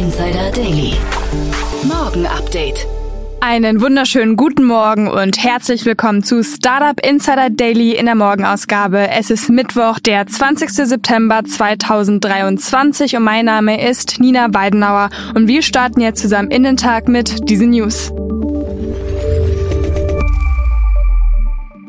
[0.00, 0.94] Insider Daily.
[1.82, 2.86] Morgen Update.
[3.40, 9.10] Einen wunderschönen guten Morgen und herzlich willkommen zu Startup Insider Daily in der Morgenausgabe.
[9.10, 10.70] Es ist Mittwoch, der 20.
[10.70, 16.78] September 2023 und mein Name ist Nina Weidenauer und wir starten jetzt zusammen in den
[16.78, 18.10] Tag mit diesen News.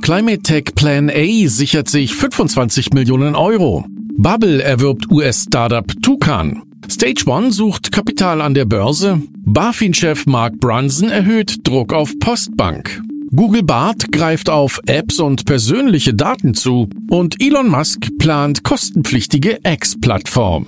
[0.02, 3.86] Climate Tech Plan A sichert sich 25 Millionen Euro.
[4.18, 6.64] Bubble erwirbt US-Startup Tucan.
[6.92, 9.22] Stage One sucht Kapital an der Börse.
[9.46, 13.02] BaFin-Chef Mark Brunson erhöht Druck auf Postbank.
[13.34, 16.90] Google Bart greift auf Apps und persönliche Daten zu.
[17.10, 20.66] Und Elon Musk plant kostenpflichtige X-Plattform.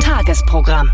[0.00, 0.90] Tagesprogramm.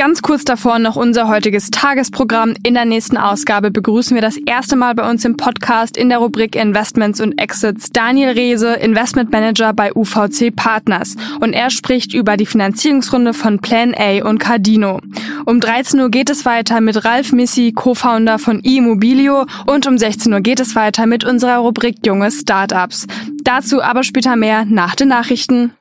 [0.00, 2.54] Ganz kurz davor noch unser heutiges Tagesprogramm.
[2.62, 6.16] In der nächsten Ausgabe begrüßen wir das erste Mal bei uns im Podcast in der
[6.16, 11.16] Rubrik Investments und Exits Daniel Rehse, Investment Manager bei UVC Partners.
[11.40, 15.02] Und er spricht über die Finanzierungsrunde von Plan A und Cardino.
[15.44, 19.44] Um 13 Uhr geht es weiter mit Ralf Missi, Co-Founder von eMobilio.
[19.66, 23.06] Und um 16 Uhr geht es weiter mit unserer Rubrik Junge Startups.
[23.44, 25.74] Dazu aber später mehr nach den Nachrichten.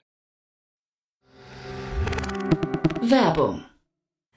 [3.02, 3.64] Werbung.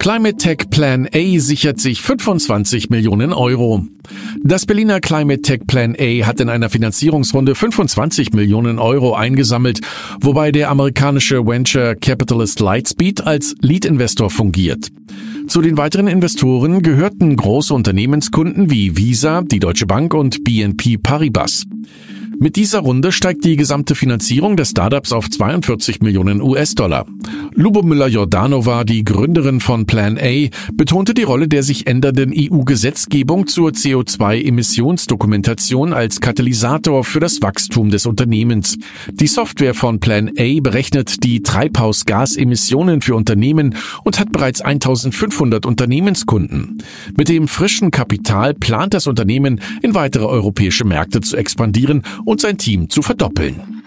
[0.00, 3.84] Climate Tech Plan A sichert sich 25 Millionen Euro.
[4.42, 9.82] Das Berliner Climate Tech Plan A hat in einer Finanzierungsrunde 25 Millionen Euro eingesammelt,
[10.18, 14.88] wobei der amerikanische Venture Capitalist Lightspeed als Lead-Investor fungiert.
[15.48, 21.66] Zu den weiteren Investoren gehörten große Unternehmenskunden wie Visa, die Deutsche Bank und BNP Paribas.
[22.42, 27.04] Mit dieser Runde steigt die gesamte Finanzierung des Startups auf 42 Millionen US-Dollar.
[27.52, 33.72] Lubomila Jordanova, die Gründerin von Plan A, betonte die Rolle der sich ändernden EU-Gesetzgebung zur
[33.72, 38.78] CO2-Emissionsdokumentation als Katalysator für das Wachstum des Unternehmens.
[39.12, 46.78] Die Software von Plan A berechnet die Treibhausgasemissionen für Unternehmen und hat bereits 1500 Unternehmenskunden.
[47.18, 52.02] Mit dem frischen Kapital plant das Unternehmen, in weitere europäische Märkte zu expandieren
[52.38, 53.82] sein Team zu verdoppeln.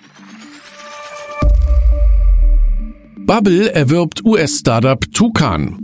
[3.20, 5.83] Bubble erwirbt US-Startup Tucan.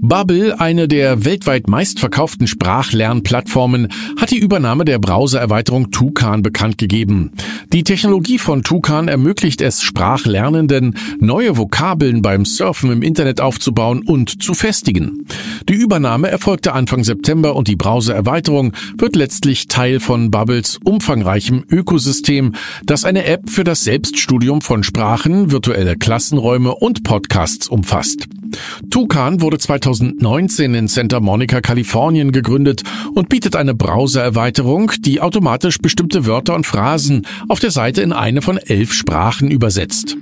[0.00, 3.88] Bubble, eine der weltweit meistverkauften Sprachlernplattformen,
[4.18, 7.32] hat die Übernahme der Browsererweiterung Tucan bekannt gegeben.
[7.72, 14.42] Die Technologie von Tucan ermöglicht es Sprachlernenden, neue Vokabeln beim Surfen im Internet aufzubauen und
[14.42, 15.26] zu festigen.
[15.68, 22.54] Die Übernahme erfolgte Anfang September und die Browsererweiterung wird letztlich Teil von Bubbles umfangreichem Ökosystem,
[22.84, 28.26] das eine App für das Selbststudium von Sprachen, virtuelle Klassenräume und Podcasts umfasst.
[28.90, 32.82] Tucan wurde 2019 in Santa Monica, Kalifornien gegründet
[33.14, 38.42] und bietet eine Browsererweiterung, die automatisch bestimmte Wörter und Phrasen auf der Seite in eine
[38.42, 40.16] von elf Sprachen übersetzt.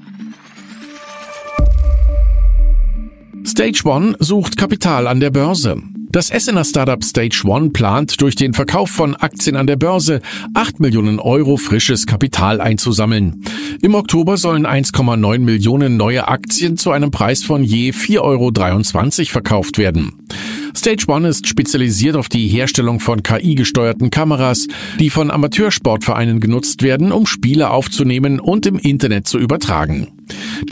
[3.47, 5.83] Stage One sucht Kapital an der Börse.
[6.11, 10.23] Das Essener Startup Stage One plant durch den Verkauf von Aktien an der Börse
[10.55, 13.45] 8 Millionen Euro frisches Kapital einzusammeln.
[13.83, 19.77] Im Oktober sollen 1,9 Millionen neue Aktien zu einem Preis von je 4,23 Euro verkauft
[19.77, 20.27] werden.
[20.75, 24.67] Stage One ist spezialisiert auf die Herstellung von KI-gesteuerten Kameras,
[24.99, 30.18] die von Amateursportvereinen genutzt werden, um Spiele aufzunehmen und im Internet zu übertragen.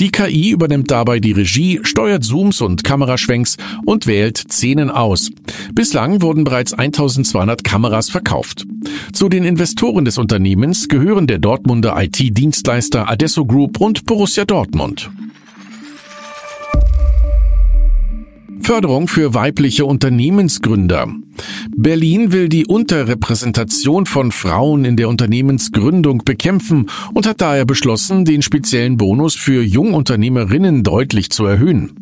[0.01, 5.31] Die KI übernimmt dabei die Regie, steuert Zooms und Kameraschwenks und wählt Szenen aus.
[5.75, 8.67] Bislang wurden bereits 1200 Kameras verkauft.
[9.13, 15.11] Zu den Investoren des Unternehmens gehören der Dortmunder IT-Dienstleister Adesso Group und Borussia Dortmund.
[18.61, 21.09] Förderung für weibliche Unternehmensgründer.
[21.77, 28.43] Berlin will die Unterrepräsentation von Frauen in der Unternehmensgründung bekämpfen und hat daher beschlossen, den
[28.43, 31.93] speziellen Bonus für Jungunternehmerinnen deutlich zu erhöhen.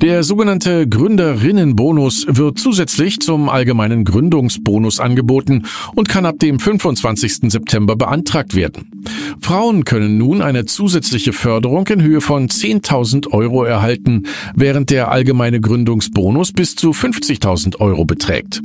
[0.00, 5.64] Der sogenannte Gründerinnenbonus wird zusätzlich zum allgemeinen Gründungsbonus angeboten
[5.94, 7.50] und kann ab dem 25.
[7.52, 9.02] September beantragt werden.
[9.40, 14.24] Frauen können nun eine zusätzliche Förderung in Höhe von 10.000 Euro erhalten,
[14.54, 18.62] während der allgemeine Gründungsbonus bis zu 50.000 Euro beträgt.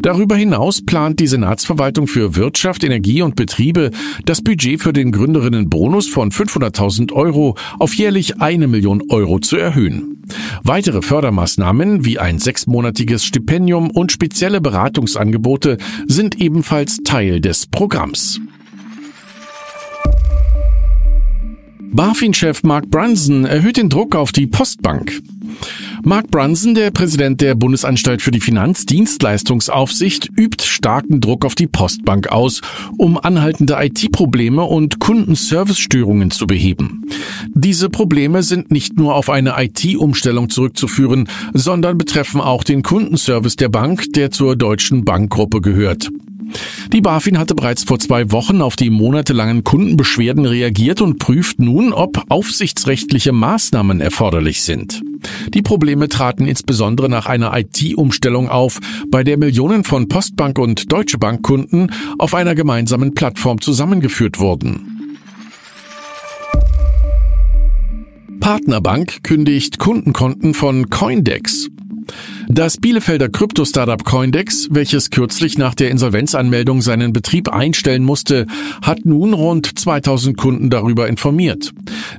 [0.00, 3.90] Darüber hinaus plant die Senatsverwaltung für Wirtschaft, Energie und Betriebe
[4.24, 10.22] das Budget für den Gründerinnenbonus von 500.000 Euro auf jährlich eine Million Euro zu erhöhen.
[10.62, 18.40] Weitere Fördermaßnahmen wie ein sechsmonatiges Stipendium und spezielle Beratungsangebote sind ebenfalls Teil des Programms.
[21.92, 25.22] BaFin-Chef Mark Brunson erhöht den Druck auf die Postbank.
[26.02, 32.28] Mark Brunson, der Präsident der Bundesanstalt für die Finanzdienstleistungsaufsicht, übt starken Druck auf die Postbank
[32.28, 32.60] aus,
[32.96, 37.06] um anhaltende IT-Probleme und Kundenservice-Störungen zu beheben.
[37.54, 43.68] Diese Probleme sind nicht nur auf eine IT-Umstellung zurückzuführen, sondern betreffen auch den Kundenservice der
[43.68, 46.10] Bank, der zur Deutschen Bankgruppe gehört.
[46.92, 51.92] Die BaFin hatte bereits vor zwei Wochen auf die monatelangen Kundenbeschwerden reagiert und prüft nun,
[51.92, 55.02] ob aufsichtsrechtliche Maßnahmen erforderlich sind.
[55.52, 58.78] Die Probleme traten insbesondere nach einer IT-Umstellung auf,
[59.08, 61.88] bei der Millionen von Postbank und Deutsche Bank Kunden
[62.18, 64.92] auf einer gemeinsamen Plattform zusammengeführt wurden.
[68.40, 71.68] Partnerbank kündigt Kundenkonten von Coindex.
[72.48, 78.46] Das Bielefelder Krypto-Startup Coindex, welches kürzlich nach der Insolvenzanmeldung seinen Betrieb einstellen musste,
[78.82, 81.72] hat nun rund 2000 Kunden darüber informiert.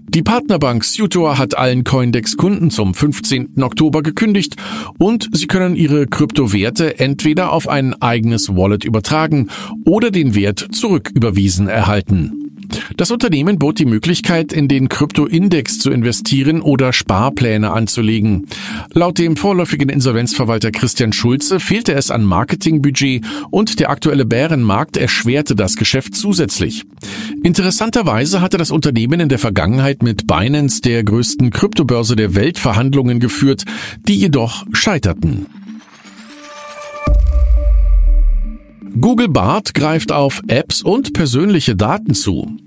[0.10, 3.64] Die Partnerbank Sutor hat allen Coindex-Kunden zum 15.
[3.64, 4.56] Oktober gekündigt
[4.98, 9.50] und sie können ihre Kryptowerte entweder auf ein eigenes Wallet übertragen
[9.86, 12.47] oder den Wert zurücküberwiesen erhalten.
[12.96, 18.48] Das Unternehmen bot die Möglichkeit, in den Krypto-Index zu investieren oder Sparpläne anzulegen.
[18.94, 25.56] Laut dem vorläufigen Insolvenzverwalter Christian Schulze fehlte es an Marketingbudget und der aktuelle Bärenmarkt erschwerte
[25.56, 26.84] das Geschäft zusätzlich.
[27.44, 33.20] Interessanterweise hatte das Unternehmen in der Vergangenheit mit Binance, der größten Kryptobörse der Welt, Verhandlungen
[33.20, 33.64] geführt,
[34.08, 35.46] die jedoch scheiterten.
[39.00, 42.58] Google Bart greift auf Apps und persönliche Daten zu.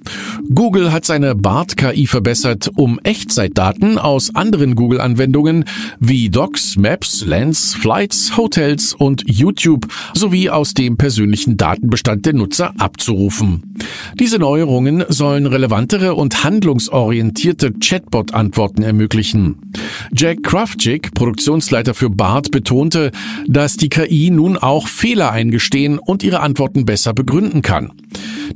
[0.53, 5.65] Google hat seine Bart-KI verbessert, um Echtzeitdaten aus anderen Google-Anwendungen
[5.99, 12.75] wie Docs, Maps, Lens, Flights, Hotels und YouTube sowie aus dem persönlichen Datenbestand der Nutzer
[12.79, 13.77] abzurufen.
[14.19, 19.73] Diese Neuerungen sollen relevantere und handlungsorientierte Chatbot-Antworten ermöglichen.
[20.13, 23.11] Jack Kraftschick, Produktionsleiter für Bart, betonte,
[23.47, 27.93] dass die KI nun auch Fehler eingestehen und ihre Antworten besser begründen kann.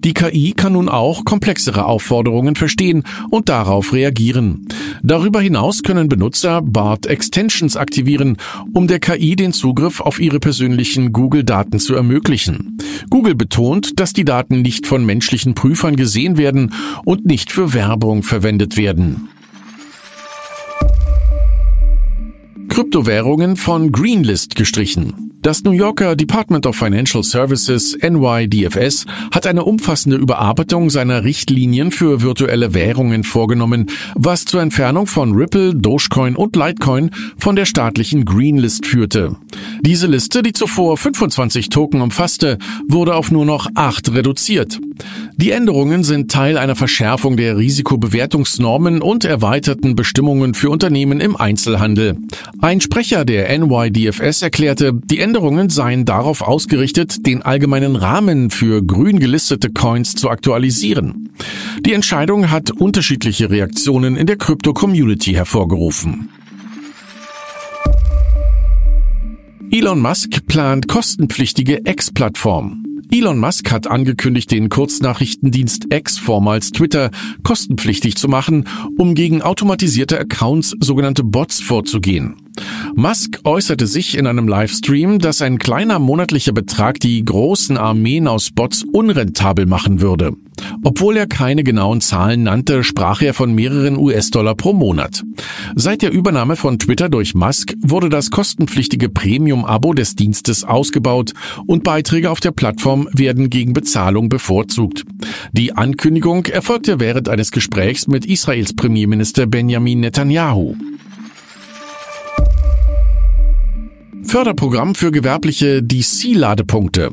[0.03, 4.67] Die KI kann nun auch komplexere Aufforderungen verstehen und darauf reagieren.
[5.03, 8.39] Darüber hinaus können Benutzer BART Extensions aktivieren,
[8.73, 12.77] um der KI den Zugriff auf ihre persönlichen Google-Daten zu ermöglichen.
[13.09, 16.73] Google betont, dass die Daten nicht von menschlichen Prüfern gesehen werden
[17.05, 19.29] und nicht für Werbung verwendet werden.
[22.69, 25.24] Kryptowährungen von Greenlist gestrichen.
[25.45, 32.23] Das New Yorker Department of Financial Services NYDFS hat eine umfassende Überarbeitung seiner Richtlinien für
[32.23, 38.87] virtuelle Währungen vorgenommen, was zur Entfernung von Ripple, Dogecoin und Litecoin von der staatlichen Greenlist
[38.87, 39.37] führte.
[39.83, 42.57] Diese Liste, die zuvor 25 Token umfasste,
[42.89, 44.81] wurde auf nur noch acht reduziert.
[45.37, 52.17] Die Änderungen sind Teil einer Verschärfung der Risikobewertungsnormen und erweiterten Bestimmungen für Unternehmen im Einzelhandel.
[52.61, 59.19] Ein Sprecher der NYDFS erklärte, die Änderungen seien darauf ausgerichtet, den allgemeinen Rahmen für grün
[59.19, 61.31] gelistete Coins zu aktualisieren.
[61.85, 66.31] Die Entscheidung hat unterschiedliche Reaktionen in der Krypto-Community hervorgerufen.
[69.77, 72.85] Elon Musk plant kostenpflichtige X-Plattform.
[73.11, 77.11] Elon Musk hat angekündigt, den Kurznachrichtendienst X, vormals Twitter,
[77.43, 82.37] kostenpflichtig zu machen, um gegen automatisierte Accounts, sogenannte Bots, vorzugehen.
[82.97, 88.53] Musk äußerte sich in einem Livestream, dass ein kleiner monatlicher Betrag die großen Armeen aus
[88.53, 90.37] Bots unrentabel machen würde.
[90.85, 95.25] Obwohl er keine genauen Zahlen nannte, sprach er von mehreren US-Dollar pro Monat.
[95.75, 101.33] Seit der Übernahme von Twitter durch Musk wurde das kostenpflichtige Premium-Abo des Dienstes ausgebaut
[101.67, 105.05] und Beiträge auf der Plattform werden gegen Bezahlung bevorzugt.
[105.53, 110.77] Die Ankündigung erfolgte während eines Gesprächs mit Israels Premierminister Benjamin Netanyahu.
[114.25, 117.13] Förderprogramm für gewerbliche DC-Ladepunkte.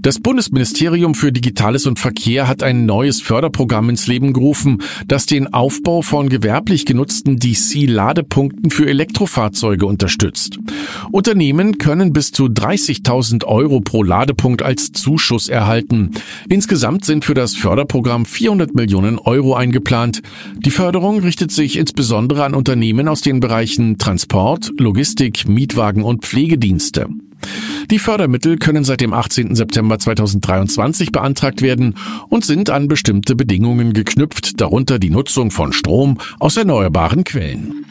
[0.00, 5.52] Das Bundesministerium für Digitales und Verkehr hat ein neues Förderprogramm ins Leben gerufen, das den
[5.52, 10.58] Aufbau von gewerblich genutzten DC-Ladepunkten für Elektrofahrzeuge unterstützt.
[11.10, 16.10] Unternehmen können bis zu 30.000 Euro pro Ladepunkt als Zuschuss erhalten.
[16.48, 20.22] Insgesamt sind für das Förderprogramm 400 Millionen Euro eingeplant.
[20.58, 27.08] Die Förderung richtet sich insbesondere an Unternehmen aus den Bereichen Transport, Logistik, Mietwagen und Pflegedienste.
[27.90, 29.54] Die Fördermittel können seit dem 18.
[29.54, 31.94] September 2023 beantragt werden
[32.28, 37.84] und sind an bestimmte Bedingungen geknüpft, darunter die Nutzung von Strom aus erneuerbaren Quellen.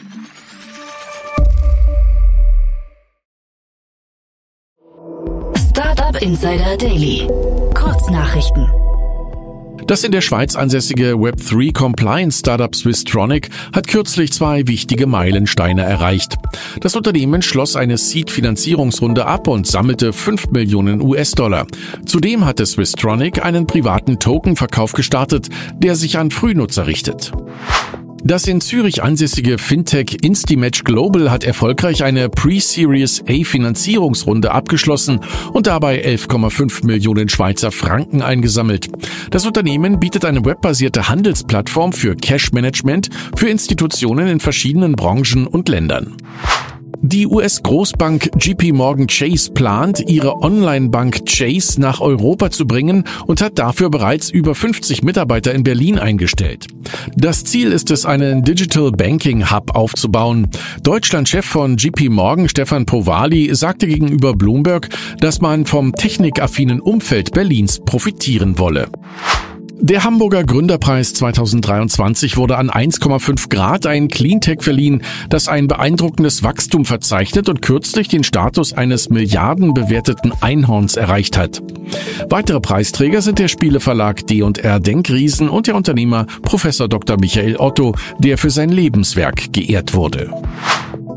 [5.70, 7.26] Startup Insider Daily.
[7.74, 8.87] Kurznachrichten.
[9.88, 16.34] Das in der Schweiz ansässige Web3 Compliance Startup Swisstronic hat kürzlich zwei wichtige Meilensteine erreicht.
[16.82, 21.66] Das Unternehmen schloss eine Seed-Finanzierungsrunde ab und sammelte 5 Millionen US-Dollar.
[22.04, 27.32] Zudem hatte Swisstronic einen privaten Tokenverkauf gestartet, der sich an Frühnutzer richtet.
[28.24, 35.20] Das in Zürich ansässige Fintech Instimatch Global hat erfolgreich eine Pre-Series A Finanzierungsrunde abgeschlossen
[35.52, 38.88] und dabei 11,5 Millionen Schweizer Franken eingesammelt.
[39.30, 45.68] Das Unternehmen bietet eine webbasierte Handelsplattform für Cash Management für Institutionen in verschiedenen Branchen und
[45.68, 46.16] Ländern.
[47.00, 53.58] Die US-Großbank JP Morgan Chase plant, ihre Online-Bank Chase nach Europa zu bringen und hat
[53.58, 56.66] dafür bereits über 50 Mitarbeiter in Berlin eingestellt.
[57.16, 60.48] Das Ziel ist es, einen Digital Banking Hub aufzubauen.
[60.82, 64.88] Deutschlandchef von JP Morgan, Stefan Povali, sagte gegenüber Bloomberg,
[65.20, 68.88] dass man vom technikaffinen Umfeld Berlins profitieren wolle.
[69.80, 76.84] Der Hamburger Gründerpreis 2023 wurde an 1,5 Grad ein Cleantech verliehen, das ein beeindruckendes Wachstum
[76.84, 81.62] verzeichnet und kürzlich den Status eines milliardenbewerteten Einhorns erreicht hat.
[82.28, 87.16] Weitere Preisträger sind der Spieleverlag D&R Denkriesen und der Unternehmer Professor Dr.
[87.20, 90.32] Michael Otto, der für sein Lebenswerk geehrt wurde.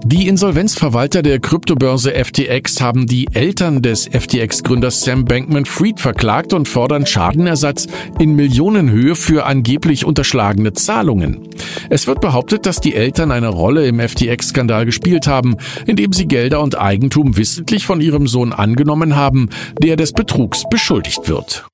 [0.03, 7.05] Die Insolvenzverwalter der Kryptobörse FTX haben die Eltern des FTX-Gründers Sam Bankman-Fried verklagt und fordern
[7.05, 7.86] Schadenersatz
[8.17, 11.48] in Millionenhöhe für angeblich unterschlagene Zahlungen.
[11.91, 16.62] Es wird behauptet, dass die Eltern eine Rolle im FTX-Skandal gespielt haben, indem sie Gelder
[16.62, 19.50] und Eigentum wissentlich von ihrem Sohn angenommen haben,
[19.81, 21.67] der des Betrugs beschuldigt wird.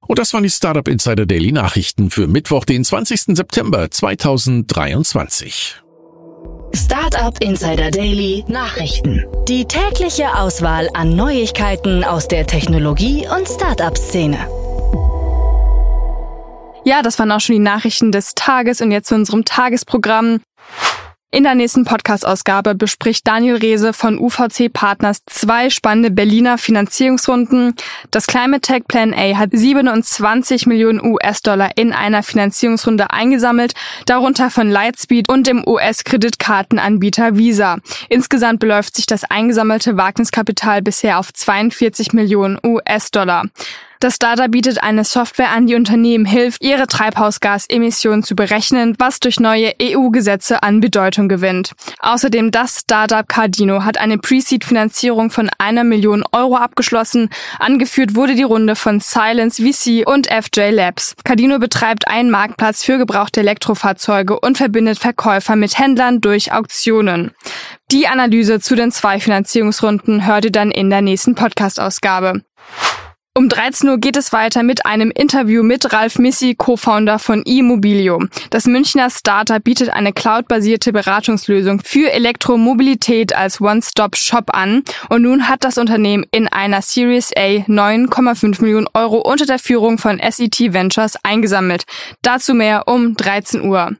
[0.00, 3.36] Und das waren die Startup Insider Daily Nachrichten für Mittwoch, den 20.
[3.36, 5.83] September 2023.
[6.74, 9.24] Startup Insider Daily Nachrichten.
[9.46, 14.38] Die tägliche Auswahl an Neuigkeiten aus der Technologie- und Startup-Szene.
[16.84, 20.40] Ja, das waren auch schon die Nachrichten des Tages und jetzt zu unserem Tagesprogramm.
[21.34, 27.74] In der nächsten Podcast-Ausgabe bespricht Daniel Rehse von UVC Partners zwei spannende Berliner Finanzierungsrunden.
[28.12, 33.74] Das Climate Tech Plan A hat 27 Millionen US-Dollar in einer Finanzierungsrunde eingesammelt,
[34.06, 37.78] darunter von Lightspeed und dem US-Kreditkartenanbieter Visa.
[38.08, 43.46] Insgesamt beläuft sich das eingesammelte Wagniskapital bisher auf 42 Millionen US-Dollar.
[44.00, 49.40] Das Startup bietet eine Software an, die Unternehmen hilft, ihre Treibhausgasemissionen zu berechnen, was durch
[49.40, 51.72] neue EU-Gesetze an Bedeutung gewinnt.
[52.00, 57.30] Außerdem das Startup Cardino hat eine Pre-Seed-Finanzierung von einer Million Euro abgeschlossen.
[57.58, 61.14] Angeführt wurde die Runde von Silence VC und FJ Labs.
[61.24, 67.32] Cardino betreibt einen Marktplatz für gebrauchte Elektrofahrzeuge und verbindet Verkäufer mit Händlern durch Auktionen.
[67.90, 72.42] Die Analyse zu den zwei Finanzierungsrunden hört ihr dann in der nächsten Podcast-Ausgabe.
[73.36, 78.22] Um 13 Uhr geht es weiter mit einem Interview mit Ralf Missi, Co-Founder von eMobilio.
[78.50, 85.64] Das Münchner Startup bietet eine cloudbasierte Beratungslösung für Elektromobilität als One-Stop-Shop an und nun hat
[85.64, 91.16] das Unternehmen in einer Series A 9,5 Millionen Euro unter der Führung von SET Ventures
[91.24, 91.86] eingesammelt.
[92.22, 93.96] Dazu mehr um 13 Uhr.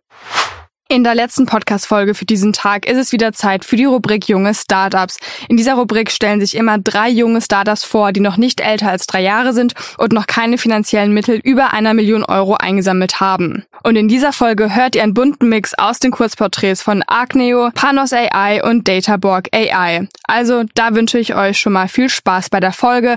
[0.90, 4.52] In der letzten Podcast-Folge für diesen Tag ist es wieder Zeit für die Rubrik Junge
[4.54, 5.16] Startups.
[5.48, 9.06] In dieser Rubrik stellen sich immer drei junge Startups vor, die noch nicht älter als
[9.06, 13.64] drei Jahre sind und noch keine finanziellen Mittel über einer Million Euro eingesammelt haben.
[13.82, 18.12] Und in dieser Folge hört ihr einen bunten Mix aus den Kurzporträts von Arcneo, Panos
[18.12, 20.06] AI und Databorg AI.
[20.24, 23.16] Also da wünsche ich euch schon mal viel Spaß bei der Folge.